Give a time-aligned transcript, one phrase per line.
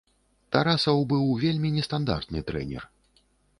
[0.55, 2.83] Тарасаў быў вельмі нестандартны трэнер.